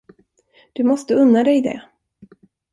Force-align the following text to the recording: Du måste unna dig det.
Du 0.73 0.83
måste 0.83 1.15
unna 1.15 1.43
dig 1.43 1.61
det. 1.61 1.83